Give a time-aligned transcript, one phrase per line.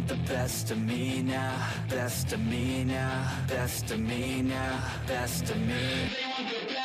[0.00, 1.52] want the best of me now,
[1.88, 5.74] best of me now, best of me now, best of me.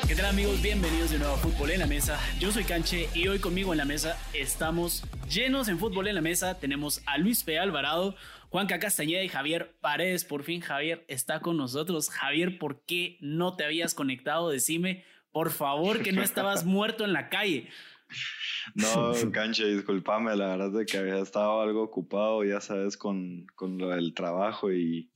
[0.07, 0.61] ¿Qué tal amigos?
[0.61, 2.19] Bienvenidos de nuevo a Fútbol en la Mesa.
[2.39, 6.21] Yo soy Canche y hoy conmigo en la mesa estamos llenos en Fútbol en la
[6.21, 6.59] Mesa.
[6.59, 7.57] Tenemos a Luis P.
[7.59, 8.15] Alvarado,
[8.49, 10.25] Juanca Castañeda y Javier Paredes.
[10.25, 12.09] Por fin Javier está con nosotros.
[12.09, 14.49] Javier, ¿por qué no te habías conectado?
[14.49, 17.69] Decime, por favor, que no estabas muerto en la calle.
[18.73, 23.77] No, Canche, discúlpame, la verdad es que había estado algo ocupado, ya sabes, con, con
[23.77, 25.11] lo del trabajo y,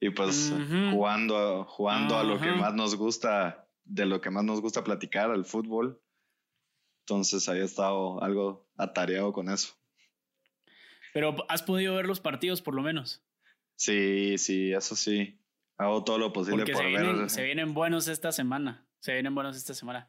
[0.00, 0.52] y pues
[0.90, 5.30] jugando, jugando a lo que más nos gusta, de lo que más nos gusta platicar,
[5.30, 6.02] al fútbol.
[7.02, 9.74] Entonces había estado algo atareado con eso.
[11.14, 13.24] Pero has podido ver los partidos por lo menos.
[13.76, 15.38] Sí, sí, eso sí.
[15.76, 17.30] Hago todo lo posible por ver.
[17.30, 18.86] Se vienen buenos esta semana.
[19.00, 20.08] Se vienen buenos esta semana.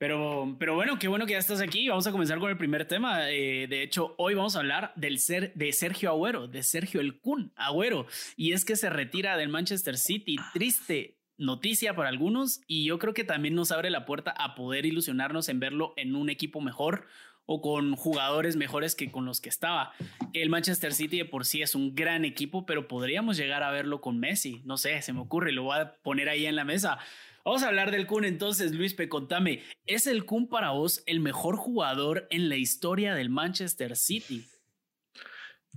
[0.00, 1.86] Pero, pero bueno, qué bueno que ya estás aquí.
[1.90, 3.30] Vamos a comenzar con el primer tema.
[3.30, 7.20] Eh, de hecho, hoy vamos a hablar del ser, de Sergio Agüero, de Sergio el
[7.20, 8.06] Kun Agüero.
[8.34, 10.36] Y es que se retira del Manchester City.
[10.54, 14.86] Triste noticia para algunos y yo creo que también nos abre la puerta a poder
[14.86, 17.06] ilusionarnos en verlo en un equipo mejor
[17.44, 19.92] o con jugadores mejores que con los que estaba.
[20.32, 24.00] El Manchester City de por sí es un gran equipo, pero podríamos llegar a verlo
[24.00, 24.62] con Messi.
[24.64, 26.98] No sé, se me ocurre, lo voy a poner ahí en la mesa.
[27.44, 28.94] Vamos a hablar del Kun entonces, Luis.
[29.08, 34.46] Contame, ¿es el Kun para vos el mejor jugador en la historia del Manchester City?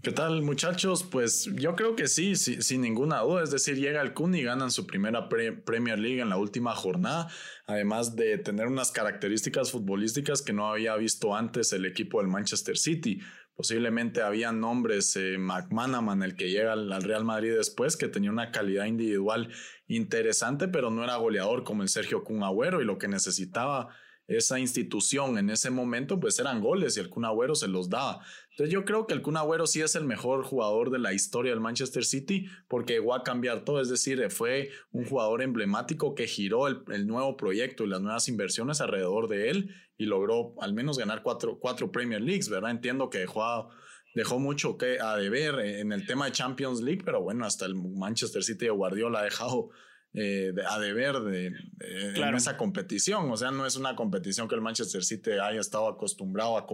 [0.01, 1.03] ¿Qué tal muchachos?
[1.03, 3.43] Pues yo creo que sí, sin ninguna duda.
[3.43, 7.29] Es decir, llega el Kun y ganan su primera Premier League en la última jornada,
[7.65, 12.77] además de tener unas características futbolísticas que no había visto antes el equipo del Manchester
[12.77, 13.21] City.
[13.55, 18.51] Posiblemente había nombres, eh, McManaman, el que llega al, Real Madrid después, que tenía una
[18.51, 19.49] calidad individual
[19.87, 23.89] interesante, pero no era goleador como el Sergio Kun Agüero y lo que necesitaba
[24.33, 28.21] esa institución en ese momento, pues eran goles y el Kun Agüero se los daba.
[28.51, 31.51] Entonces yo creo que el Kun Agüero sí es el mejor jugador de la historia
[31.51, 36.27] del Manchester City porque llegó a cambiar todo, es decir, fue un jugador emblemático que
[36.27, 40.97] giró el, nuevo proyecto y las nuevas inversiones alrededor de él y logró al menos
[40.97, 42.71] ganar cuatro, cuatro Premier Leagues, ¿verdad?
[42.71, 43.69] Entiendo que dejó,
[44.13, 47.75] dejó mucho que a deber en el tema de Champions League, pero bueno, hasta el
[47.75, 49.69] Manchester City de Guardiola ha dejado
[50.13, 51.47] eh, a deber de,
[51.79, 53.31] en esa competición.
[53.31, 56.67] O sea, no es una competición que el Manchester City haya estado acostumbrado a,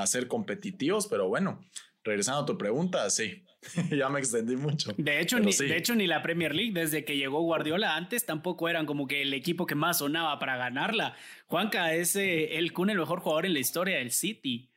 [0.00, 1.60] a ser competitivos, pero bueno,
[2.04, 3.44] regresando a tu pregunta, sí,
[3.90, 4.94] ya me extendí mucho.
[4.96, 8.68] De hecho, ni, de hecho, ni la Premier League, desde que llegó Guardiola antes, tampoco
[8.68, 11.16] eran como que el equipo que más sonaba para ganarla.
[11.46, 14.70] Juanca es eh, el Kun, el mejor jugador en la historia del City.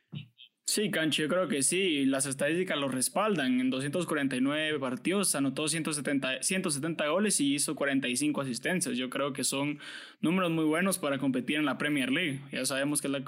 [0.70, 2.04] Sí, Cancho, yo creo que sí.
[2.04, 3.58] Las estadísticas lo respaldan.
[3.58, 8.96] En 249 partidos anotó 170, 170 goles y hizo 45 asistencias.
[8.96, 9.80] Yo creo que son
[10.20, 12.38] números muy buenos para competir en la Premier League.
[12.52, 13.24] Ya sabemos que es la,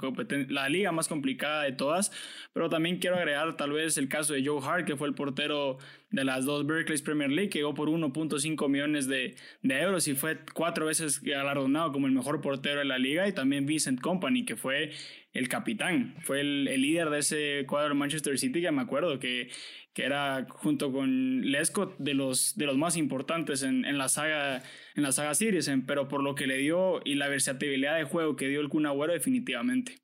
[0.47, 2.13] la liga más complicada de todas,
[2.53, 5.79] pero también quiero agregar tal vez el caso de Joe Hart, que fue el portero
[6.11, 10.13] de las dos Berkeley Premier League, que llegó por 1.5 millones de, de, euros y
[10.13, 13.27] fue cuatro veces galardonado como el mejor portero de la liga.
[13.27, 14.91] Y también Vincent Company, que fue
[15.33, 19.49] el capitán, fue el, líder de ese cuadro Manchester City, que me acuerdo que,
[19.93, 24.61] que era junto con Lescott de los, de los más importantes en, en, la saga
[24.95, 28.35] en la saga Series, pero por lo que le dio y la versatilidad de juego
[28.35, 30.02] que dio el Kun definitivamente.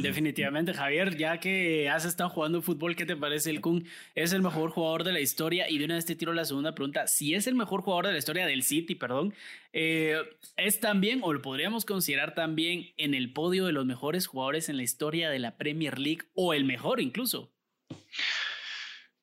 [0.00, 3.86] Definitivamente, Javier, ya que has estado jugando fútbol, ¿qué te parece el Kun?
[4.14, 6.74] Es el mejor jugador de la historia y de una vez te tiro la segunda
[6.74, 7.06] pregunta.
[7.06, 9.34] Si es el mejor jugador de la historia del City, perdón,
[9.72, 10.16] eh,
[10.56, 14.78] es también, o lo podríamos considerar también en el podio de los mejores jugadores en
[14.78, 17.52] la historia de la Premier League o el mejor incluso.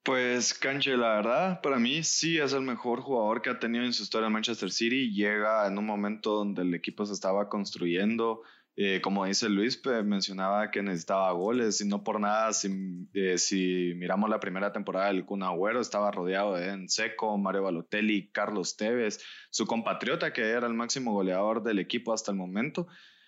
[0.04, 3.94] Pues Canche, la verdad, para mí sí es el mejor jugador que ha tenido en
[3.94, 5.12] su historia en Manchester City.
[5.12, 8.42] Llega en un momento donde el equipo se estaba construyendo
[8.82, 12.70] eh, como dice Luis, mencionaba que necesitaba goles y no por nada, si,
[13.14, 17.64] eh, si miramos la primera temporada del Kun Agüero, estaba rodeado de En Seco, Mario
[17.64, 19.20] Balotelli, Carlos Tevez,
[19.50, 22.88] su compatriota que era el máximo goleador del equipo hasta el momento,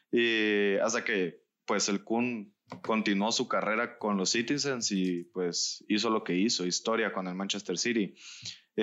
[0.10, 6.10] y hasta que pues el Kun continuó su carrera con los Citizens y pues hizo
[6.10, 8.16] lo que hizo, historia con el Manchester City.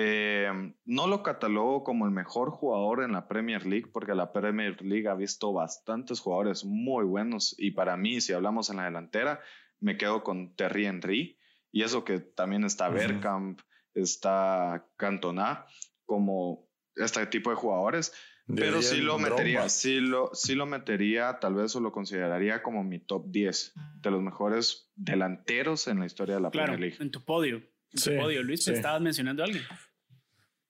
[0.01, 0.49] Eh,
[0.85, 5.09] no lo catalogo como el mejor jugador en la Premier League porque la Premier League
[5.09, 9.41] ha visto bastantes jugadores muy buenos y para mí, si hablamos en la delantera,
[9.81, 11.37] me quedo con Terry Henry
[11.73, 13.59] y eso que también está Bergkamp,
[13.93, 15.65] está Cantona
[16.05, 18.13] como este tipo de jugadores.
[18.55, 22.85] pero sí lo metería, sí lo, sí lo metería, tal vez o lo consideraría como
[22.85, 26.95] mi top 10 de los mejores delanteros en la historia de la Premier League.
[27.01, 27.61] En tu podio.
[27.93, 28.11] Sí,
[28.43, 29.63] Luis, estabas mencionando a alguien.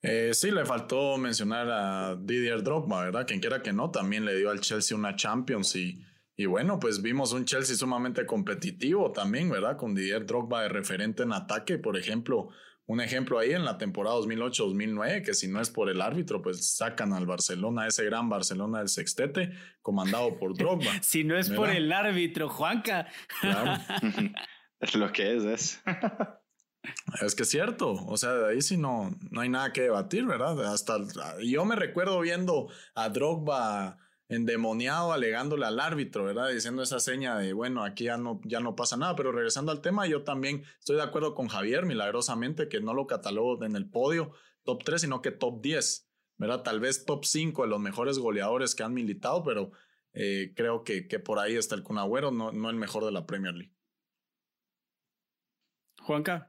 [0.01, 3.28] Eh, sí, le faltó mencionar a Didier Drogba, ¿verdad?
[3.28, 6.01] Quien quiera que no, también le dio al Chelsea una Champions y,
[6.38, 9.75] Y bueno, pues vimos un Chelsea sumamente competitivo también, ¿verdad?
[9.75, 12.50] Con Didier Drogba de referente en ataque, por ejemplo,
[12.90, 16.74] un ejemplo ahí en la temporada 2008-2009, que si no es por el árbitro, pues
[16.75, 19.51] sacan al Barcelona, ese gran Barcelona del sextete,
[19.84, 20.92] comandado por Drogba.
[21.04, 23.07] si no es por el árbitro, Juanca.
[23.42, 23.80] Claro.
[24.80, 25.84] es lo que es, es.
[27.21, 30.25] Es que es cierto, o sea, de ahí sí no, no hay nada que debatir,
[30.25, 30.73] ¿verdad?
[30.73, 30.97] Hasta
[31.41, 33.97] yo me recuerdo viendo a Drogba
[34.29, 36.49] endemoniado alegándole al árbitro, ¿verdad?
[36.49, 39.81] Diciendo esa seña de, bueno, aquí ya no, ya no pasa nada, pero regresando al
[39.81, 43.89] tema, yo también estoy de acuerdo con Javier, milagrosamente, que no lo catalogo en el
[43.89, 44.31] podio
[44.63, 46.61] top 3, sino que top 10, ¿verdad?
[46.61, 49.71] Tal vez top 5 de los mejores goleadores que han militado, pero
[50.13, 53.25] eh, creo que, que por ahí está el Kun no, no el mejor de la
[53.25, 53.73] Premier League.
[56.01, 56.49] Juanca.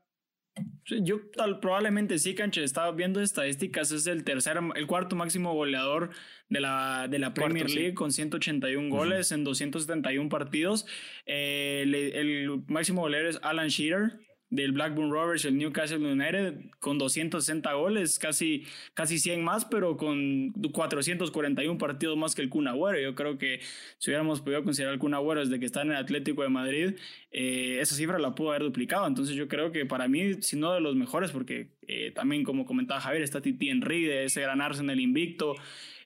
[1.02, 2.64] Yo tal, probablemente sí, Canche.
[2.64, 3.92] Estaba viendo estadísticas.
[3.92, 6.10] Es el tercer, el cuarto máximo goleador
[6.48, 10.86] de la, de la Premier League con 181 goles en 271 partidos.
[11.26, 14.18] Eh, el, máximo goleador es Alan Shearer
[14.50, 20.52] del Blackburn Rovers, el Newcastle United, con 260 goles, casi, casi 100 más, pero con
[20.52, 23.00] 441 partidos más que el Kun Agüero.
[23.00, 23.60] Yo creo que
[23.98, 26.94] si hubiéramos podido considerar el Kun Agüero desde que está en el Atlético de Madrid,
[27.30, 29.06] eh, esa cifra la pudo haber duplicado.
[29.06, 32.66] Entonces yo creo que para mí, si no de los mejores, porque eh, también como
[32.66, 35.56] comentaba Javier, está Titi Henry de ese gran el invicto,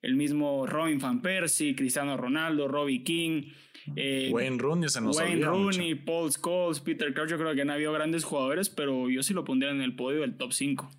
[0.05, 3.45] el mismo Robin Van Persie, Cristiano Ronaldo, Robbie King,
[3.97, 7.73] eh, Wayne Rooney se nos Wayne Rooney, Paul Scholes, Peter Crouch, yo creo que no
[7.73, 10.91] ha habido grandes jugadores, pero yo sí lo pondría en el podio del top 5.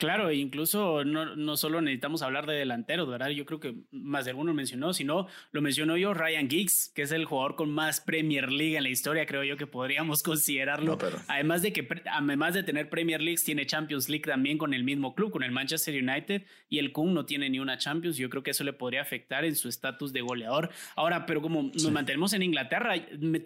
[0.00, 3.28] Claro, incluso no, no, solo necesitamos hablar de delanteros, ¿verdad?
[3.28, 7.12] Yo creo que más de alguno mencionó, sino lo mencionó yo, Ryan Giggs, que es
[7.12, 10.96] el jugador con más Premier League en la historia, creo yo que podríamos considerarlo.
[11.28, 15.14] Además de que, además de tener Premier League, tiene Champions League también con el mismo
[15.14, 18.16] club, con el Manchester United, y el Kun no tiene ni una Champions.
[18.16, 20.70] Yo creo que eso le podría afectar en su estatus de goleador.
[20.96, 22.94] Ahora, pero como nos mantenemos en Inglaterra,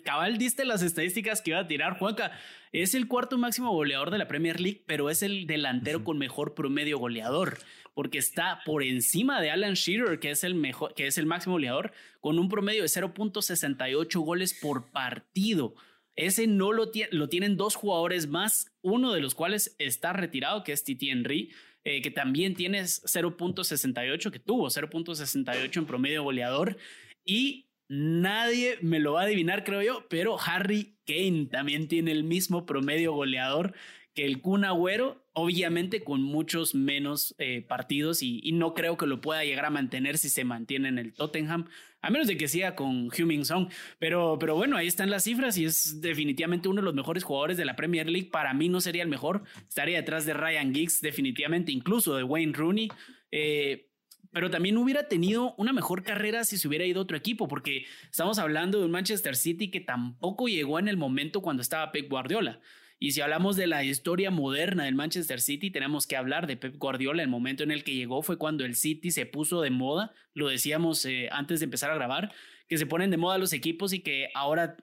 [0.04, 2.30] cabal diste las estadísticas que iba a tirar Juanca.
[2.74, 6.44] Es el cuarto máximo goleador de la Premier League, pero es el delantero con mejor
[6.52, 7.56] promedio goleador,
[7.94, 11.55] porque está por encima de Alan Shearer, que es el mejor, que es el máximo
[11.55, 15.75] goleador, con un promedio de 0.68 goles por partido.
[16.17, 20.73] Ese no lo, lo tienen dos jugadores más, uno de los cuales está retirado, que
[20.73, 21.50] es Titi Henry,
[21.85, 26.76] eh, que también tiene 0.68, que tuvo 0.68 en promedio goleador.
[27.25, 32.25] Y nadie me lo va a adivinar, creo yo, pero Harry Kane también tiene el
[32.25, 33.75] mismo promedio goleador
[34.14, 39.20] que el Kun Agüero, obviamente con muchos menos eh, partidos y, no creo que lo
[39.20, 41.66] pueda llegar a mantener si se mantiene en el Tottenham,
[42.00, 43.69] a menos de que siga con Huming Song.
[43.98, 47.56] Pero, pero bueno, ahí están las cifras y es definitivamente uno de los mejores jugadores
[47.56, 48.31] de la Premier League.
[48.31, 52.52] Para mí no sería el mejor, estaría detrás de Ryan Giggs, definitivamente, incluso de Wayne
[52.52, 52.88] Rooney.
[53.32, 53.90] Eh,
[54.32, 57.86] pero también hubiera tenido una mejor carrera si se hubiera ido a otro equipo, porque
[58.10, 62.08] estamos hablando de un Manchester City que tampoco llegó en el momento cuando estaba Pep
[62.08, 62.60] Guardiola.
[63.04, 66.78] Y si hablamos de la historia moderna del Manchester City, tenemos que hablar de Pep
[66.78, 67.22] Guardiola.
[67.22, 70.48] El momento en el que llegó fue cuando el City se puso de moda, lo
[70.48, 72.32] decíamos eh, antes de empezar a grabar,
[72.66, 74.78] que se ponen de moda los equipos y que ahora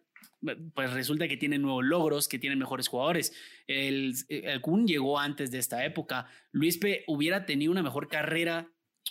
[0.76, 3.34] pues resulta que tienen nuevos logros, que tienen mejores jugadores.
[3.66, 6.28] El, el Kun llegó antes de esta época.
[6.52, 7.04] Luis P.
[7.08, 8.70] hubiera tenido una mejor carrera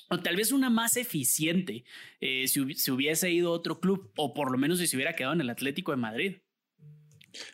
[0.09, 1.83] o tal vez una más eficiente
[2.21, 5.17] eh, si, si, hubiese ido a otro club o por lo menos si se hubiera
[5.17, 6.37] quedado en el Atlético de Madrid.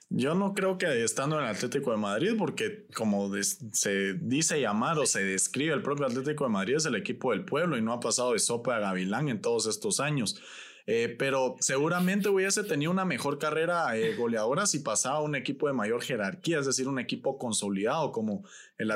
[0.08, 3.30] Yo no creo que estando en el Atlético de Madrid, porque como
[3.72, 7.44] se dice llamar o se describe el propio Atlético de Madrid es el equipo del
[7.44, 10.40] pueblo y no ha pasado de sopa a gavilán en todos estos años.
[10.88, 15.66] Eh, pero seguramente hubiese tenido una mejor carrera eh, goleadora si pasaba a un equipo
[15.66, 18.44] de mayor jerarquía, es decir, un equipo consolidado como
[18.78, 18.92] el,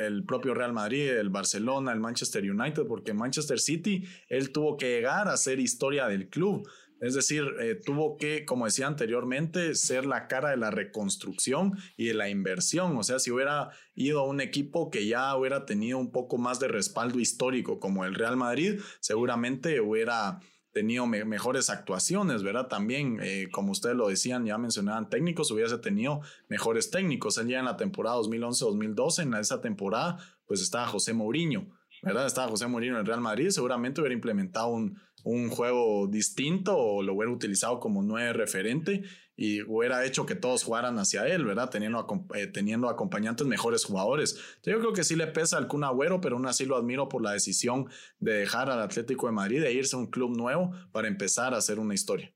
[0.00, 4.96] el, propio Real Madrid, el Barcelona, el Manchester United, porque Manchester City, él tuvo que
[4.96, 6.68] llegar a ser historia del club.
[7.00, 12.06] Es decir, eh, tuvo que, como decía anteriormente, ser la cara de la reconstrucción y
[12.06, 12.96] de la inversión.
[12.96, 16.58] O sea, si hubiera ido a un equipo que ya hubiera tenido un poco más
[16.60, 20.40] de respaldo histórico como el Real Madrid, seguramente hubiera
[20.72, 22.68] tenido mejores actuaciones, ¿verdad?
[22.68, 27.38] También, eh, como ustedes lo decían, ya mencionaban técnicos, hubiese tenido mejores técnicos.
[27.38, 31.66] Él ya en la temporada 2011-2012, en esa temporada, pues estaba José Mourinho,
[32.02, 32.26] ¿verdad?
[32.26, 37.02] Estaba José Mourinho en el Real Madrid, seguramente hubiera implementado un, un juego distinto o
[37.02, 39.02] lo hubiera utilizado como nueve referente
[39.36, 41.68] y hubiera hecho que todos jugaran hacia él, ¿verdad?
[41.68, 44.40] Teniendo, eh, teniendo acompañantes mejores jugadores.
[44.64, 47.22] yo creo que sí le pesa al Kun Agüero, pero aún así lo admiro por
[47.22, 51.08] la decisión de dejar al Atlético de Madrid e irse a un club nuevo para
[51.08, 52.32] empezar a hacer una historia.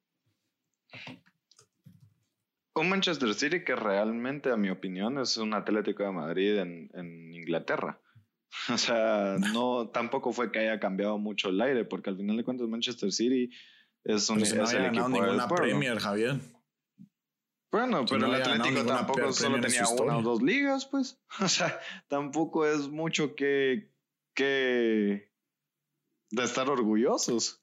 [2.75, 7.33] Un Manchester City que realmente, a mi opinión, es un Atlético de Madrid en, en
[7.33, 8.02] Inglaterra.
[8.73, 12.45] O sea, no, tampoco fue que haya cambiado mucho el aire, porque al final de
[12.45, 13.51] cuentas Manchester City
[14.05, 15.49] es un si no había ganado ninguna.
[15.49, 16.41] Premier, Javier.
[17.71, 21.19] Bueno, Si pero no el Atlético tampoco solo tenía una o dos ligas, pues.
[21.41, 23.91] O sea, tampoco es mucho que,
[24.35, 25.33] que
[26.31, 27.62] de estar orgullosos.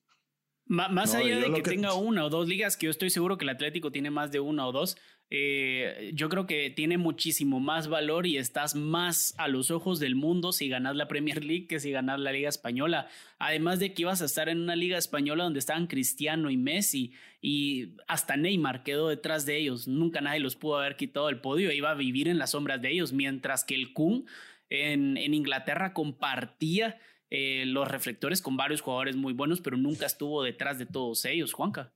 [0.70, 3.44] Más No, allá de que- tenga una o dos ligas, que yo estoy seguro que
[3.44, 4.98] el Atlético tiene más de una o dos,
[5.32, 10.16] eh, yo creo que tiene muchísimo más valor y estás más a los ojos del
[10.16, 13.08] mundo si ganas la Premier League que si ganas la Liga Española.
[13.40, 17.14] Además de que ibas a estar en una Liga Española donde estaban Cristiano y Messi
[17.42, 19.88] y hasta Neymar quedó detrás de ellos.
[19.88, 22.92] Nunca nadie los pudo haber quitado del podio, iba a vivir en las sombras de
[22.92, 24.26] ellos, mientras que el Kun
[24.70, 27.00] en, en Inglaterra compartía
[27.30, 31.54] eh, los reflectores con varios jugadores muy buenos, pero nunca estuvo detrás de todos ellos,
[31.54, 31.92] Juanca.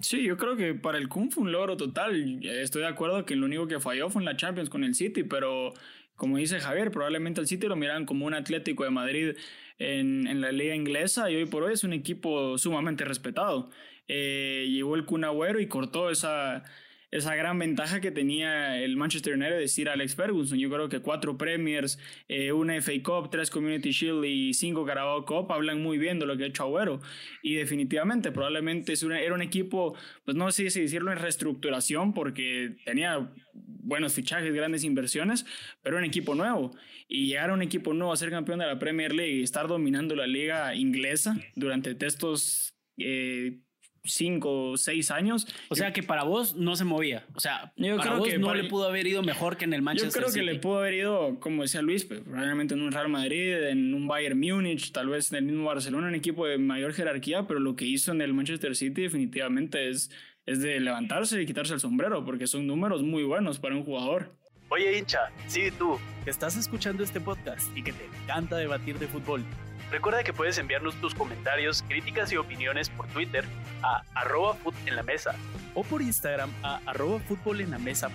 [0.00, 2.40] Sí, yo creo que para el Kun fue un logro total.
[2.44, 5.22] Estoy de acuerdo que lo único que falló fue en la Champions con el City,
[5.22, 5.72] pero
[6.16, 9.36] como dice Javier, probablemente el City lo miran como un Atlético de Madrid
[9.78, 13.70] en, en la liga inglesa y hoy por hoy es un equipo sumamente respetado.
[14.08, 16.64] Eh, llegó el Kun Agüero y cortó esa,
[17.10, 20.58] esa gran ventaja que tenía el Manchester United de decir Alex Ferguson.
[20.58, 21.98] Yo creo que cuatro Premiers,
[22.28, 26.26] eh, una FA Cup, tres Community Shield y cinco Carabao Cup hablan muy bien de
[26.26, 27.00] lo que ha hecho Agüero.
[27.42, 29.94] Y definitivamente, probablemente es una- era un equipo,
[30.24, 35.46] pues no sé si decirlo en reestructuración, porque tenía buenos fichajes, grandes inversiones,
[35.82, 36.76] pero un equipo nuevo.
[37.08, 39.68] Y llegar a un equipo nuevo a ser campeón de la Premier League y estar
[39.68, 43.60] dominando la liga inglesa durante estos eh,
[44.06, 47.26] cinco o seis años, O sea que para vos no se movía.
[47.34, 49.64] O sea, Yo para creo vos que no para- le pudo haber ido mejor que
[49.64, 50.44] en el Yo Manchester creo que City.
[50.46, 54.06] le pudo haber ido, como decía Luis, pues, probablemente en un Real Madrid, en un
[54.06, 57.76] Bayern Múnich, tal vez en el mismo Barcelona, un equipo de mayor jerarquía, pero lo
[57.76, 60.10] que hizo en el Manchester City definitivamente es,
[60.46, 64.32] es de levantarse y quitarse el sombrero, porque son números muy buenos para un jugador.
[64.68, 69.06] Oye, hincha, sí, tú, que estás escuchando este podcast y que te encanta debatir de
[69.06, 69.44] fútbol.
[69.90, 73.44] Recuerda que puedes enviarnos tus comentarios, críticas y opiniones por Twitter
[73.82, 75.36] a arroba en la mesa
[75.74, 77.64] o por Instagram a arroba fútbol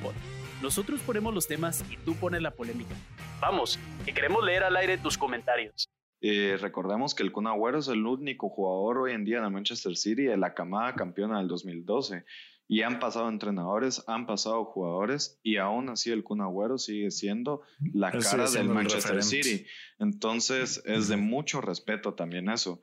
[0.02, 0.14] pod.
[0.62, 2.94] Nosotros ponemos los temas y tú pones la polémica.
[3.40, 5.88] Vamos, que queremos leer al aire tus comentarios.
[6.20, 9.96] Eh, recordemos que el Kun Agüero es el único jugador hoy en día el Manchester
[9.96, 12.26] City de la camada campeona del 2012.
[12.74, 17.64] Y han pasado entrenadores, han pasado jugadores y aún así el Kun Agüero sigue siendo
[17.94, 19.22] la Él cara del siendo Manchester.
[19.24, 19.66] City.
[20.00, 22.82] Entonces es de mucho respeto también eso.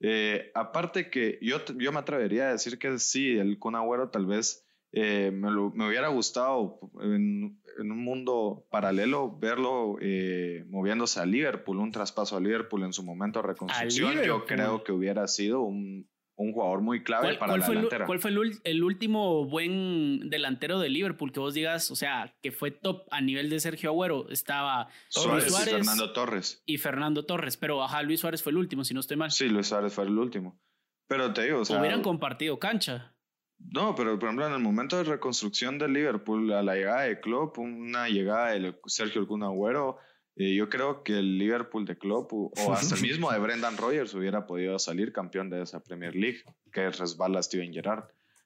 [0.00, 4.26] Eh, aparte que yo, yo me atrevería a decir que sí, el Kun Agüero tal
[4.26, 11.18] vez eh, me, lo- me hubiera gustado en, en un mundo paralelo verlo eh, moviéndose
[11.20, 14.12] a Liverpool, un traspaso a Liverpool en su momento de reconstrucción.
[14.22, 16.08] Yo creo que hubiera sido un,
[16.40, 18.30] un jugador muy clave ¿Cuál, para cuál la fue, el, cuál fue
[18.64, 23.20] el último buen delantero de Liverpool que vos digas, o sea, que fue top a
[23.20, 24.28] nivel de Sergio Agüero?
[24.30, 26.62] Estaba Suárez, Luis Suárez y Fernando Torres.
[26.66, 29.30] y Fernando Torres, pero ajá, Luis Suárez fue el último, si no estoy mal.
[29.30, 30.58] Sí, Luis Suárez fue el último.
[31.06, 33.14] Pero te digo, o sea, Hubieran compartido cancha.
[33.58, 37.20] No, pero por ejemplo, en el momento de reconstrucción de Liverpool, a la llegada de
[37.20, 39.98] Klopp, una llegada de Sergio Kun Agüero,
[40.36, 44.14] eh, yo creo que el Liverpool de Klopp o hasta el mismo de Brendan Rodgers
[44.14, 48.04] hubiera podido salir campeón de esa Premier League que resbala a Steven Gerrard.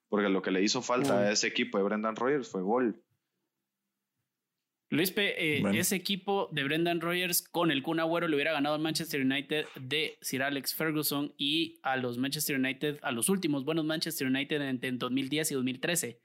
[0.09, 3.03] Porque lo que le hizo falta a ese equipo de Brendan Rodgers fue gol.
[4.91, 5.79] Luis P, eh, Bueno.
[5.79, 9.67] ese equipo de Brendan Rodgers con el Kun Agüero le hubiera ganado al Manchester United
[9.81, 14.61] de Sir Alex Ferguson y a los Manchester United, a los últimos buenos Manchester United
[14.63, 16.21] en, en 2010 y 2013.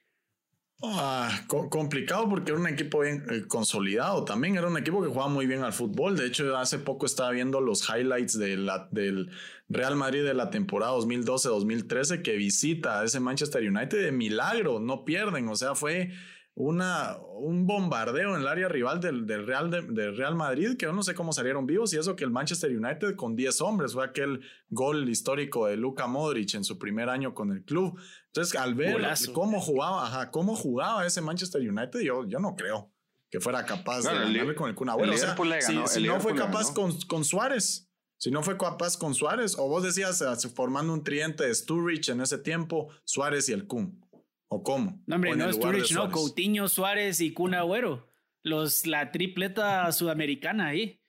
[0.81, 5.09] Ah, co- complicado porque era un equipo bien eh, consolidado también, era un equipo que
[5.09, 6.15] jugaba muy bien al fútbol.
[6.15, 9.29] De hecho, hace poco estaba viendo los highlights de la- del
[9.67, 15.03] Real Madrid de la temporada 2012-2013 que visita a ese Manchester United de milagro, no
[15.03, 16.11] pierden, o sea, fue
[16.59, 20.85] una, un bombardeo en el área rival del, del Real, de- del Real Madrid que
[20.85, 23.93] yo no sé cómo salieron vivos y eso que el Manchester United con 10 hombres
[23.93, 27.97] fue aquel gol histórico de Luka Modric en su primer año con el club.
[28.27, 29.31] Entonces, al ver Golazo.
[29.33, 32.91] cómo jugaba, ajá, cómo jugaba ese Manchester United, yo, yo no creo
[33.31, 35.11] que fuera capaz de ganarle con el Kun Agüero.
[35.11, 38.31] el O sea, Liverpool si, ganó, si el no fue capaz con, con Suárez, si
[38.31, 42.19] no fue capaz con Suárez, o vos decías eh, formando un tridente de Sturridge en
[42.19, 44.03] ese tiempo, Suárez y el Kun,
[44.49, 45.01] o cómo.
[45.07, 46.09] No, hombre, no Sturridge, no.
[46.11, 48.09] Coutinho, Suárez y Kun Agüero.
[48.43, 51.01] Los, la tripleta sudamericana ahí.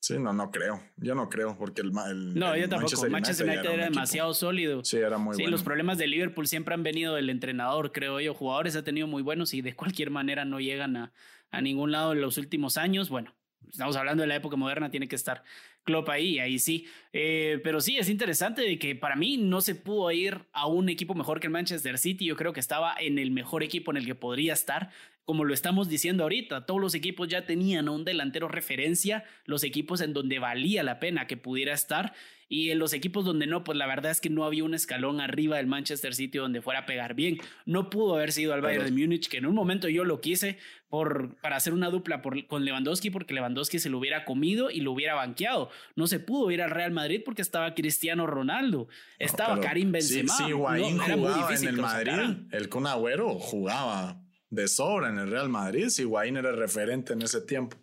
[0.00, 0.82] Sí, no, no creo.
[0.96, 3.08] Yo no creo, porque el, el- No, el yo tampoco.
[3.08, 4.84] Manchester United, ya era, demasiado sólido.
[4.84, 5.52] Sí, era muy Sí, bueno.
[5.52, 8.34] los problemas de Liverpool siempre han venido del entrenador, creo yo.
[8.34, 11.12] Jugadores ha tenido muy buenos y de cualquier manera no llegan a,
[11.52, 13.10] a ningún lado en los últimos años.
[13.10, 13.32] Bueno,
[13.70, 15.44] estamos hablando de la época moderna, tiene que estar
[15.84, 16.86] Klopp ahí, ahí sí.
[17.12, 20.88] Eh, pero sí, es interesante de que para mí no se pudo ir a un
[20.88, 22.24] equipo mejor que el Manchester City.
[22.24, 24.90] Yo creo que estaba en el mejor equipo en el que podría estar
[25.24, 29.62] como lo estamos diciendo ahorita, todos los equipos ya tenían a un delantero referencia, los
[29.64, 32.12] equipos en donde valía la pena que pudiera estar
[32.52, 35.22] y en los equipos donde no, pues la verdad es que no había un escalón
[35.22, 37.38] arriba del Manchester City donde fuera a pegar bien.
[37.64, 40.58] No pudo haber sido al Bayern de Múnich, que en un momento yo lo quise
[40.90, 44.92] por, para hacer una dupla con Lewandowski, porque Lewandowski se lo hubiera comido y lo
[44.92, 45.70] hubiera banqueado.
[45.96, 48.86] No se pudo ir al Real Madrid porque estaba Cristiano Ronaldo,
[49.18, 50.36] estaba Karim Benzema.
[50.36, 51.00] Sí, sí jugaba en
[51.68, 54.21] el Madrid, el Kun Agüero jugaba
[54.52, 57.76] de sobra en el Real Madrid si Higuaín era referente en ese tiempo.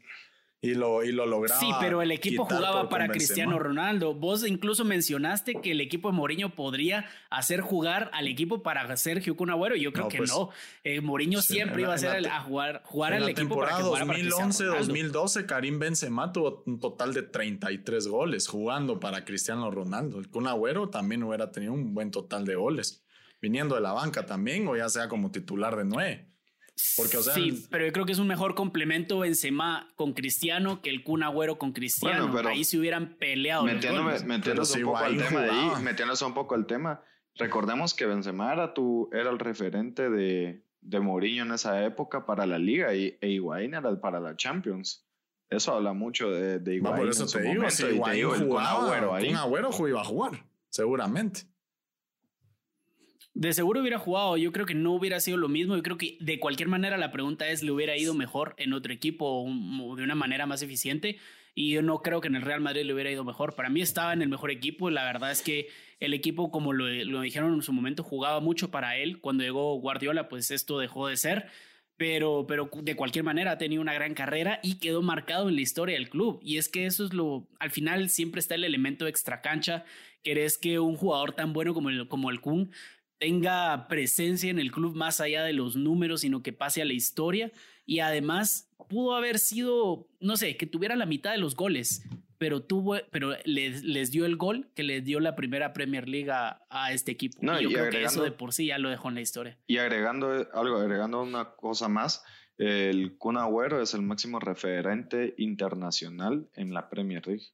[0.62, 1.58] Y lo, y lo lograba.
[1.58, 4.14] Sí, pero el equipo jugaba para Cristiano Ronaldo.
[4.14, 9.38] Vos incluso mencionaste que el equipo de Mourinho podría hacer jugar al equipo para Sergio
[9.38, 9.78] Kun Agüero.
[9.78, 10.50] Yo creo que pues, no.
[10.84, 15.80] Eh, Mourinho siempre iba a ser a jugar, jugar al equipo para que 2011-2012, Karim
[15.80, 20.20] Benzema tuvo un total de 33 goles jugando para Cristiano Ronaldo.
[20.20, 23.06] El Kun Agüero también hubiera tenido un buen total de goles.
[23.42, 26.30] Viniendo de la banca también, o ya sea como titular de nueve
[26.80, 31.24] sí, pero yo creo que es un mejor complemento Benzema con Cristiano que el Kun
[31.24, 32.34] Agüero con Cristiano.
[32.48, 33.64] ahí se hubieran peleado.
[33.64, 37.02] Metiéndose un poco al tema ahí, metiéndose un poco al tema.
[37.36, 42.46] Recordemos que Benzema era, tu, era el referente de, de Mourinho en esa época para
[42.46, 45.06] la liga y, e Higuaín era para la Champions.
[45.50, 46.98] Eso habla mucho de, de Higuaín.
[46.98, 49.28] por eso te digo, momento, y te digo, el Kun Agüero ahí.
[49.28, 51.49] Kun Agüero iba a jugar, seguramente
[53.39, 56.17] de seguro hubiera jugado, yo creo que no hubiera sido lo mismo, yo creo que
[56.19, 60.03] de cualquier manera la pregunta es, ¿le hubiera ido mejor en otro equipo o de
[60.03, 61.19] una manera más eficiente?
[61.55, 63.55] Y yo no creo que en el Real Madrid le hubiera ido mejor.
[63.55, 65.69] Para mí estaba en el mejor equipo, la verdad es que
[66.01, 66.86] el equipo, como lo,
[67.22, 69.22] dijeron en su momento, jugaba mucho para él.
[69.22, 71.48] Cuando llegó Guardiola, pues esto dejó de ser
[71.96, 75.62] pero, pero de cualquier manera ha tenido una gran carrera y quedó marcado en la
[75.62, 76.39] historia del club.
[76.41, 79.84] Y es que eso es lo, al final siempre está el elemento extra cancha,
[80.24, 82.72] que es que un jugador tan bueno como el, como el Kun
[83.20, 86.94] tenga presencia en el club más allá de los números, sino que pase a la
[86.94, 87.52] historia.
[87.86, 92.04] Y además pudo haber sido, no sé, que tuviera la mitad de los goles,
[92.38, 96.32] pero tuvo, pero les, les dio el gol que les dio la primera Premier League
[96.32, 97.38] a, este equipo.
[97.42, 99.58] No, y yo creo que eso de por sí ya lo dejó en la historia.
[99.68, 102.24] Y agregando algo, agregando una cosa más,
[102.58, 107.48] el Kun Agüero es el máximo referente internacional en la Premier League.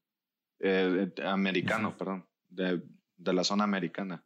[0.59, 2.81] Eh, americano, perdón, de,
[3.17, 4.23] de la zona americana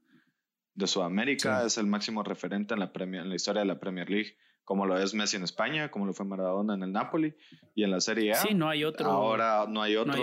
[0.80, 4.38] de Sudamérica, es el máximo referente en la, en la historia de la Premier League,
[4.63, 7.36] como lo es Messi en España, como lo fue Maradona en el Napoli
[7.76, 8.36] y en la Serie A.
[8.36, 9.12] Sí, no hay otro.
[9.12, 10.15] Ahora no hay otro,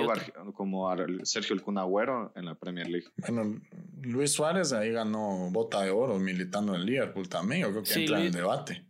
[0.55, 0.88] como
[1.25, 3.07] Sergio El Kun Agüero en la Premier League.
[3.19, 3.61] Bueno,
[4.03, 8.21] Luis Suárez ahí ganó bota de oro militando en Liverpool también, yo creo que entra
[8.21, 8.87] en el debate.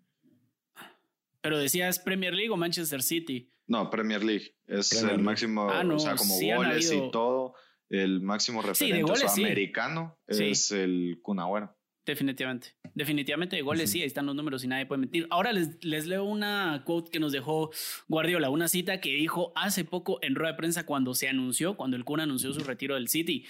[1.40, 3.50] Pero decías Premier League o Manchester City.
[3.66, 4.54] No, Premier League.
[4.66, 7.54] Es el máximo, ah, o sea, como goles y todo
[7.88, 11.38] el máximo referente sudamericano es el Kun
[12.06, 12.68] Definitivamente.
[12.94, 15.26] Definitivamente de goles sí, ahí están los números y nadie puede mentir.
[15.28, 17.70] Ahora les, les, leo una quote que nos dejó
[18.06, 21.96] Guardiola, una cita que dijo hace poco en rueda de prensa cuando se anunció, cuando
[21.96, 23.44] el Kun anunció su retiro del City.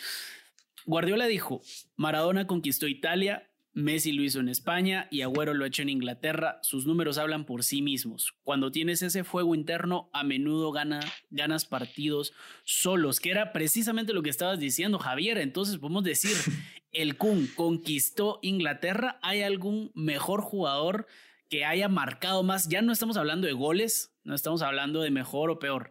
[0.87, 1.61] Guardiola dijo,
[1.97, 6.59] Maradona conquistó Italia, Messi lo hizo en España y Agüero lo ha hecho en Inglaterra.
[6.63, 8.33] Sus números hablan por sí mismos.
[8.43, 12.33] Cuando tienes ese fuego interno, a menudo gana, ganas partidos
[12.65, 15.37] solos, que era precisamente lo que estabas diciendo, Javier.
[15.37, 16.35] Entonces podemos decir,
[16.93, 19.19] el Kun conquistó Inglaterra.
[19.21, 21.07] ¿Hay algún mejor jugador
[21.51, 22.71] que haya marcado más?
[22.71, 25.91] Ya no estamos hablando de goles, no estamos hablando de mejor o peor.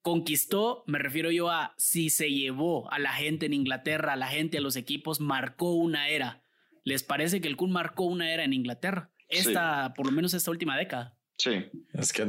[0.00, 4.28] Conquistó, me refiero yo a si se llevó a la gente en Inglaterra, a la
[4.28, 6.41] gente, a los equipos, marcó una era
[6.84, 9.10] ¿Les parece que el Kun marcó una era en Inglaterra?
[9.28, 11.16] Esta, por lo menos esta última década.
[11.38, 11.64] Sí.
[11.92, 12.22] Es que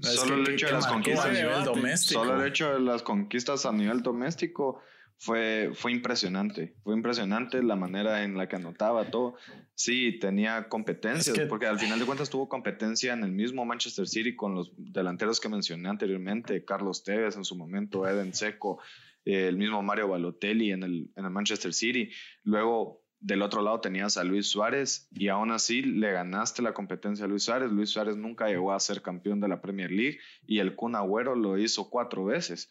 [0.00, 2.20] solo el hecho de las conquistas a nivel doméstico.
[2.20, 4.80] Solo el hecho de las conquistas a nivel doméstico
[5.18, 6.74] fue, fue impresionante.
[6.82, 9.36] Fue impresionante la manera en la que anotaba todo.
[9.74, 14.36] Sí, tenía competencias, porque al final de cuentas tuvo competencia en el mismo Manchester City
[14.36, 18.80] con los delanteros que mencioné anteriormente, Carlos Tevez en su momento, Eden Seco,
[19.24, 22.10] el mismo Mario Balotelli en el, en el Manchester City.
[22.42, 27.24] Luego del otro lado tenías a Luis Suárez y aún así le ganaste la competencia
[27.24, 27.70] a Luis Suárez.
[27.70, 31.36] Luis Suárez nunca llegó a ser campeón de la Premier League y el Kun Agüero
[31.36, 32.68] lo hizo cuatro veces.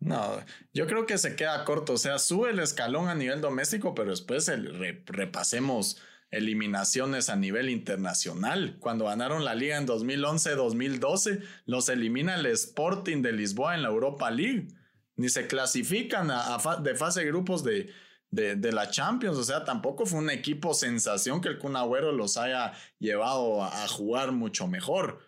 [0.00, 0.40] No,
[0.72, 1.92] yo creo que se queda corto.
[1.92, 4.50] O sea, sube el escalón a nivel doméstico, pero después
[5.06, 6.02] repasemos
[6.32, 8.76] eliminaciones a nivel internacional.
[8.80, 14.32] Cuando ganaron la liga en 2011-2012, los elimina el Sporting de Lisboa en la Europa
[14.32, 14.66] League.
[15.14, 16.32] Ni se clasifican
[16.82, 17.92] de fase de grupos de,
[18.32, 19.38] de, la Champions.
[19.38, 21.74] O sea, tampoco fue un equipo sensación que el Kun
[22.16, 25.20] los haya llevado a, jugar mucho mejor.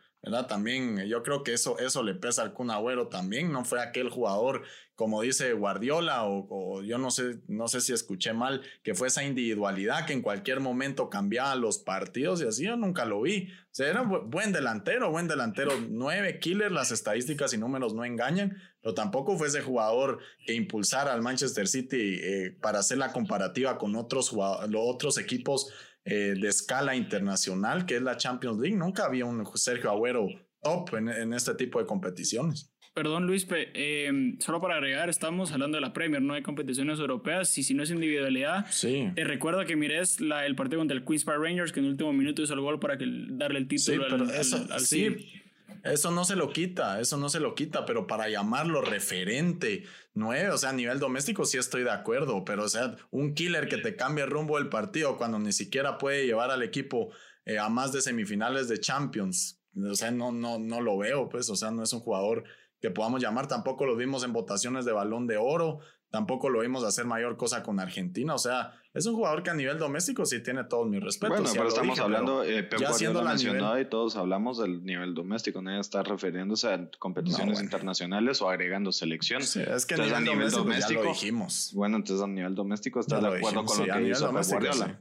[0.48, 4.08] También yo creo que eso, eso le pesa al Kun Agüero también, no fue aquel
[4.08, 4.62] jugador,
[4.94, 9.22] como dice Guardiola, o, yo no sé, no sé si escuché mal, que fue esa
[9.22, 13.48] individualidad que en cualquier momento cambiaba los partidos y así yo nunca lo vi.
[13.70, 18.56] O sea, era buen delantero, buen delantero, nueve killers, las estadísticas y números no engañan,
[18.80, 23.76] pero tampoco fue ese jugador que impulsara al Manchester City eh, para hacer la comparativa
[23.76, 25.70] con otros, otros equipos
[26.04, 28.76] eh, de escala internacional, que es la Champions League.
[28.76, 30.28] Nunca había un Sergio Agüero
[30.62, 32.70] top en, este tipo de competiciones.
[32.94, 37.58] Perdón, Luis, eh, solo para agregar, estamos hablando de la Premier, no hay competiciones europeas,
[37.58, 39.10] y si no es individualidad, sí.
[39.16, 41.92] te recuerdo que mires la, el partido contra el Queen's Park Rangers, que en el
[41.92, 45.42] último minuto hizo el gol para que, darle el título sí, al, sí,
[45.82, 50.50] eso no se lo quita, eso no se lo quita, pero para llamarlo referente nueve,
[50.50, 53.78] o sea, a nivel doméstico sí estoy de acuerdo, pero o sea, un killer que
[53.78, 57.10] te cambia el rumbo del partido cuando ni siquiera puede llevar al equipo
[57.44, 61.50] eh, a más de semifinales de Champions, o sea, no, no, no lo veo, pues,
[61.50, 62.44] o sea, no es un jugador
[62.80, 66.84] que podamos llamar, tampoco lo vimos en votaciones de balón de oro, tampoco lo vimos
[66.84, 70.40] hacer mayor cosa con Argentina, o sea, es un jugador que a nivel doméstico sí
[70.40, 71.40] tiene todos mis respetos.
[71.40, 75.60] Bueno, pero estamos hablando, eh, Pep ya lo mencionado y todos hablamos del nivel doméstico,
[75.60, 79.50] nadie está refiriéndose a competiciones internacionales o agregando selecciones.
[79.50, 81.72] Sí, es que a nivel doméstico, ya lo dijimos.
[81.74, 85.00] Bueno, entonces a nivel doméstico estás de acuerdo con lo que hizo Guardiola.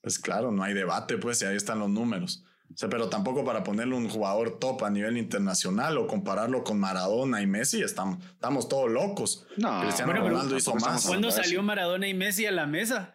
[0.00, 2.44] Pues claro, no hay debate, pues, y ahí están los números.
[2.72, 6.78] O sea, pero tampoco para ponerle un jugador top a nivel internacional o compararlo con
[6.78, 9.46] Maradona y Messi, estamos, estamos todos locos.
[9.56, 11.04] No, Cristiano Ronaldo hizo más.
[11.04, 13.14] ¿Cuándo salió Maradona y Messi a la mesa?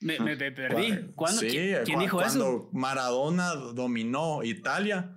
[0.00, 1.12] Me, me, perdí.
[1.14, 1.40] ¿Cuándo?
[1.40, 2.38] ¿Quién, dijo eso?
[2.38, 5.16] Cuando Maradona dominó Italia,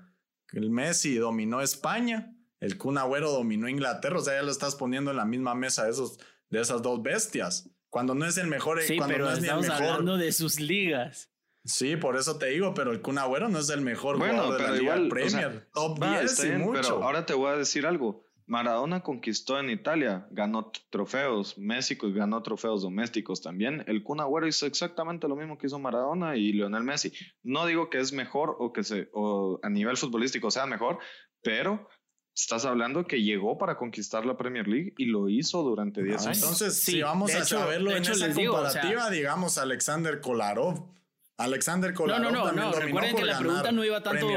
[0.54, 5.12] el Messi dominó España, el Kun Agüero dominó Inglaterra, o sea, ya lo estás poniendo
[5.12, 7.70] en la misma mesa de, esos, de esas dos bestias.
[7.90, 9.94] Cuando no es el mejor, sí, cuando pero no es estamos ni el mejor.
[9.94, 11.30] hablando de sus ligas.
[11.68, 14.70] Sí, por eso te digo, pero el Kun Agüero no es el mejor jugador de
[14.70, 15.68] la igual, Premier.
[15.74, 16.82] top 10 y mucho.
[16.82, 18.24] Pero ahora te voy a decir algo.
[18.46, 23.84] Maradona conquistó en Italia, ganó trofeos, México ganó trofeos domésticos también.
[23.88, 27.12] El Kun Agüero hizo exactamente lo mismo que hizo Maradona y Lionel Messi.
[27.44, 31.00] No digo que es mejor o que se, o a nivel futbolístico sea mejor,
[31.42, 31.90] pero
[32.34, 36.38] estás hablando que llegó para conquistar la Premier League y lo hizo durante 10 años.
[36.38, 40.96] Entonces, si vamos a saberlo en esa comparativa, digamos Alexander Kolarov
[41.38, 42.80] Alexander Kolarov no, no, no, no.
[42.80, 44.28] Recuerden que la pregunta no iba tanto.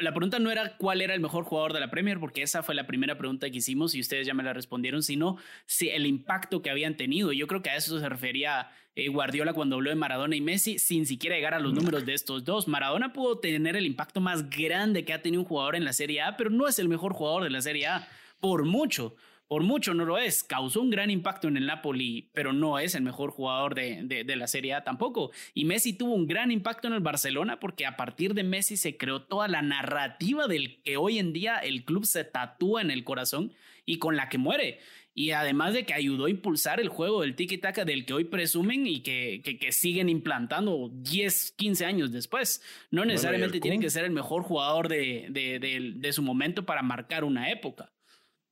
[0.00, 2.76] La pregunta no era cuál era el mejor jugador de la Premier, porque esa fue
[2.76, 6.62] la primera pregunta que hicimos y ustedes ya me la respondieron, sino si el impacto
[6.62, 7.32] que habían tenido.
[7.32, 10.78] Yo creo que a eso se refería eh, Guardiola cuando habló de Maradona y Messi,
[10.78, 12.68] sin siquiera llegar a los números de estos dos.
[12.68, 16.22] Maradona pudo tener el impacto más grande que ha tenido un jugador en la Serie
[16.22, 19.16] A, pero no es el mejor jugador de la Serie A, por mucho
[19.48, 20.44] por mucho no lo es.
[20.44, 24.36] Causó un gran impacto en el Napoli, pero no es el mejor jugador de, de,
[24.36, 25.32] la Serie A tampoco.
[25.54, 28.96] Y Messi tuvo un gran impacto en el Barcelona porque a partir de Messi se
[28.96, 33.04] creó toda la narrativa del que hoy en día el club se tatúa en el
[33.04, 33.52] corazón
[33.86, 34.80] y con la que muere.
[35.14, 38.86] Y además de que ayudó a impulsar el juego del tiki-taka del que hoy presumen
[38.86, 42.62] y que, que, siguen implantando 10, 15 años después.
[42.92, 47.50] No necesariamente tiene que ser el mejor jugador de, de su momento para marcar una
[47.50, 47.90] época.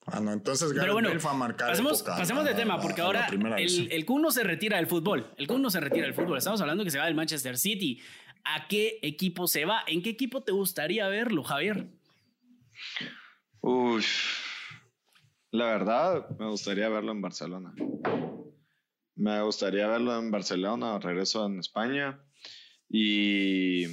[0.06, 3.26] Ah, no, entonces Pero bueno, fue a marcar pasemos, pasemos de tema, porque ahora
[3.58, 5.32] el, el Kun no se retira del fútbol.
[5.36, 6.38] El Kun no se retira del fútbol.
[6.38, 8.00] Estamos hablando que se va del Manchester City.
[8.44, 9.82] ¿A qué equipo se va?
[9.88, 11.88] ¿En qué equipo te gustaría verlo, Javier?
[13.60, 14.04] Uy,
[15.50, 17.74] la verdad, me gustaría verlo en Barcelona.
[19.16, 22.20] Me gustaría verlo en Barcelona, regreso en España.
[22.88, 23.86] Y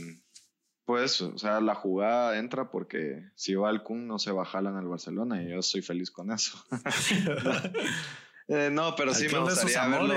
[0.86, 4.60] pues, o sea, la jugada entra porque si va al Kun no se va a
[4.60, 6.58] en el Barcelona y yo soy feliz con eso.
[8.50, 10.14] Eh, no, pero sí me gustaría verlo.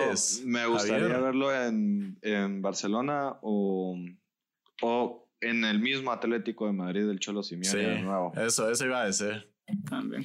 [0.47, 3.97] Me gustaría verlo en, en Barcelona o,
[4.83, 8.33] o, en el mismo Atlético de Madrid del Cholo Simeone de nuevo.
[8.35, 9.49] Eso, eso iba a decir.
[9.89, 10.25] También.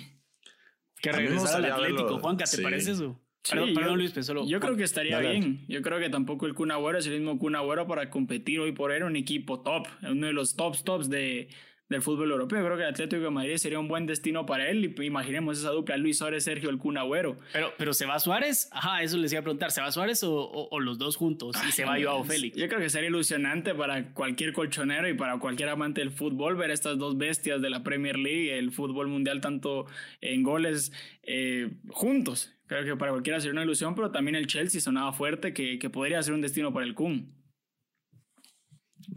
[1.00, 3.22] Que regresara al Atlético, Juanca, ¿te parece eso?
[3.50, 4.46] Perdón, Luis, solo.
[4.48, 5.66] Yo creo que estaría bien.
[5.68, 8.72] Yo creo que tampoco el Kun Agüero es el mismo Kun Agüero para competir hoy
[8.72, 11.50] por él un equipo top, uno de los tops tops de,
[11.92, 12.64] del fútbol europeo.
[12.64, 14.96] Creo que el Atlético de Madrid sería un buen destino para él.
[14.98, 17.38] Y imaginemos esa dupla, Luis Suárez, Sergio, el Kun Agüero.
[17.54, 18.70] Pero, pero ¿se va Suárez?
[18.72, 19.72] Ajá, eso les iba a preguntar.
[19.72, 20.34] ¿Se va Suárez o,
[20.72, 21.56] o, los dos juntos?
[21.68, 22.58] Y se va Joao Félix.
[22.58, 26.72] Yo creo que sería ilusionante para cualquier colchonero y para cualquier amante del fútbol ver
[26.72, 29.86] estas dos bestias de la Premier League, el fútbol mundial, tanto
[30.22, 32.54] en goles eh, juntos.
[32.72, 35.90] Creo que para cualquiera sería una ilusión, pero también el Chelsea sonaba fuerte que, que
[35.90, 37.36] podría ser un destino para el Kun.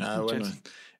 [0.00, 0.44] Ah, bueno.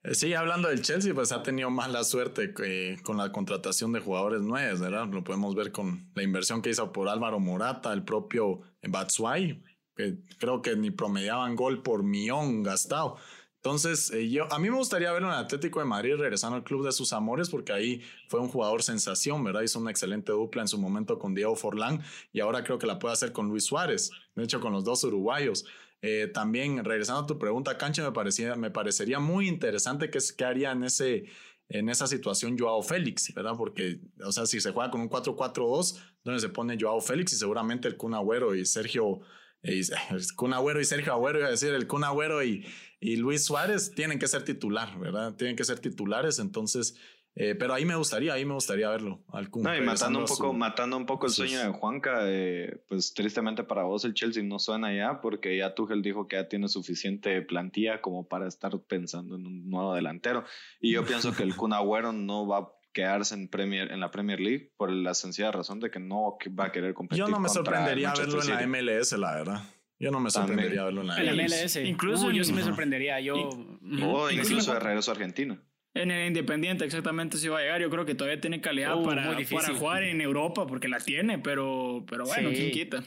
[0.05, 3.93] Eh, sí, hablando del Chelsea, pues ha tenido más la suerte que con la contratación
[3.93, 5.09] de jugadores nuevos, ¿verdad?
[5.09, 9.61] Lo podemos ver con la inversión que hizo por Álvaro Morata, el propio Batshuayi,
[9.97, 13.17] que creo que ni promediaban gol por millón gastado
[13.65, 16.65] Entonces, eh, yo, a mí me gustaría verlo en el Atlético de Madrid regresando al
[16.65, 19.63] club de sus amores, porque ahí fue un jugador sensación, ¿verdad?
[19.63, 22.99] Hizo una excelente dupla en su momento con Diego Forlán y ahora creo que la
[22.99, 25.65] puede hacer con Luis Suárez, de hecho, con los dos uruguayos.
[26.03, 30.45] Eh, también, regresando a tu pregunta, Cancha, me, parecía, me parecería muy interesante qué, qué
[30.45, 31.25] haría en, ese,
[31.71, 33.55] en esa situación Joao Félix, ¿verdad?
[33.57, 37.37] Porque, o sea, si se juega con un 4-4-2, donde se pone Joao Félix y
[37.37, 39.23] seguramente el Kun Agüero y Sergio
[39.65, 39.81] y,
[40.37, 42.67] Kun Agüero y Sergio Agüero, iba a decir, el Kun Agüero y,
[43.05, 45.35] y Luis Suárez tienen que ser titular, ¿verdad?
[45.35, 46.97] Tienen que ser titulares, entonces,
[47.35, 49.65] eh, pero ahí me gustaría, ahí me gustaría verlo al Kun.
[49.65, 53.63] No, y matando un, poco, matando un poco el sueño de Juanca, eh, pues tristemente
[53.63, 57.43] para vos el Chelsea no suena ya, porque ya Tuchel dijo que ya tiene suficiente
[57.43, 60.45] plantilla como para estar pensando en un nuevo delantero.
[60.81, 64.11] Y yo pienso que el Kun Agüero no va a quedarse en, Premier, en la
[64.11, 67.23] Premier League por la sencilla razón de que no va a querer competir.
[67.23, 69.63] Yo no me sorprendería verlo en la MLS, la verdad.
[69.99, 71.77] Yo no me sorprendería verlo en la, en MLS.
[71.77, 73.21] Incluso yo sí me sorprendería.
[73.21, 75.63] Yo, o incluso de regreso a Argentina.
[75.95, 77.81] En el Independiente, exactamente, si va a llegar.
[77.81, 81.39] Yo creo que todavía tiene calidad uh, para, para, jugar en Europa, porque la tiene,
[81.39, 83.05] pero, pero bueno, ¿quién quita?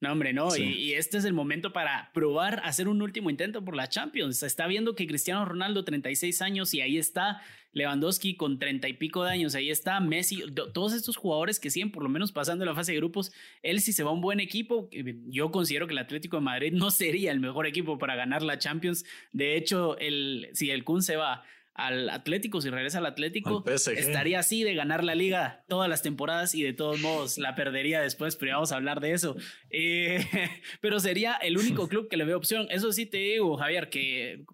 [0.00, 0.54] No, hombre, no.
[0.56, 4.38] Y, este es el momento para probar, hacer un último intento por la Champions.
[4.38, 7.40] Se está viendo que Cristiano Ronaldo, 36 años, y ahí está
[7.72, 11.92] Lewandowski con 30 y pico de años, ahí está Messi, todos estos jugadores que siguen
[11.92, 13.32] por lo menos pasando la fase de grupos.
[13.62, 14.88] Él, si se va a un buen equipo,
[15.28, 18.58] yo considero que el Atlético de Madrid no sería el mejor equipo para ganar la
[18.58, 19.04] Champions.
[19.32, 21.42] De hecho, el, si el Kun se va
[21.76, 26.54] al Atlético, si regresa al Atlético, estaría así de ganar la liga todas las temporadas
[26.54, 29.36] y de todos modos la perdería después, pero ya vamos a hablar de eso.
[29.70, 30.24] Eh,
[30.80, 32.66] pero sería el único club que le veo opción.
[32.70, 34.44] Eso sí te digo, Javier, que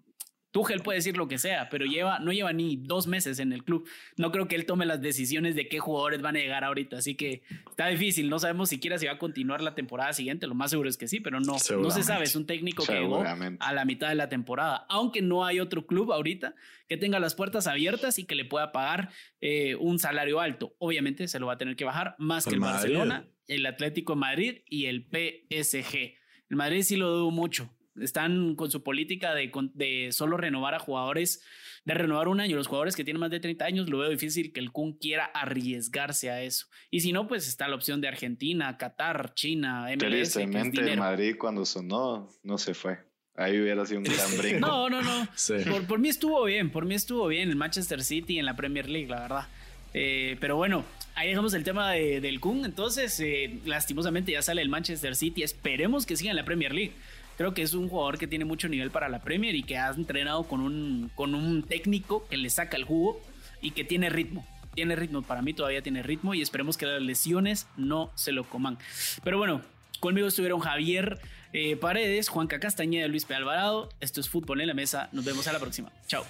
[0.53, 3.63] Tuchel puede decir lo que sea, pero lleva, no lleva ni dos meses en el
[3.63, 3.89] club.
[4.17, 7.15] No creo que él tome las decisiones de qué jugadores van a llegar ahorita, así
[7.15, 8.29] que está difícil.
[8.29, 10.45] No sabemos siquiera si va a continuar la temporada siguiente.
[10.45, 12.25] Lo más seguro es que sí, pero no, no se sabe.
[12.25, 15.87] Es un técnico que llegó a la mitad de la temporada, aunque no hay otro
[15.87, 16.53] club ahorita
[16.87, 19.09] que tenga las puertas abiertas y que le pueda pagar
[19.41, 20.75] eh, un salario alto.
[20.77, 24.19] Obviamente se lo va a tener que bajar más que el Barcelona, el Atlético de
[24.19, 26.13] Madrid y el PSG.
[26.51, 30.79] El Madrid sí lo dudo mucho están con su política de, de, solo renovar a
[30.79, 31.43] jugadores,
[31.85, 32.55] de renovar un año.
[32.55, 35.25] Los jugadores que tienen más de 30 años, lo veo difícil que el Kun quiera
[35.25, 36.67] arriesgarse a eso.
[36.89, 39.99] Y si no, pues está la opción de Argentina, Qatar, China, MLS.
[39.99, 42.99] Tristemente, el Madrid cuando sonó, no se fue.
[43.35, 44.59] Ahí hubiera sido un gran brinco.
[44.59, 45.27] no, no, no.
[45.71, 48.89] Por, por, mí estuvo bien, por mí estuvo bien el Manchester City en la Premier
[48.89, 49.47] League, la verdad.
[49.93, 52.65] Eh, pero bueno, ahí dejamos el tema de, del Kun.
[52.65, 55.43] Entonces, eh, lastimosamente ya sale el Manchester City.
[55.43, 56.93] Esperemos que siga en la Premier League
[57.37, 59.89] creo que es un jugador que tiene mucho nivel para la Premier y que ha
[59.89, 63.21] entrenado con un, con un técnico que le saca el jugo
[63.61, 64.45] y que tiene ritmo.
[64.75, 68.43] Tiene ritmo, para mí todavía tiene ritmo y esperemos que las lesiones no se lo
[68.43, 68.77] coman.
[69.23, 69.61] Pero bueno,
[69.99, 71.19] conmigo estuvieron Javier
[71.53, 73.35] eh, Paredes, Juanca Castañeda, Luis P.
[73.35, 73.89] Alvarado.
[73.99, 75.09] Esto es Fútbol en la Mesa.
[75.11, 75.91] Nos vemos a la próxima.
[76.07, 76.25] Chao.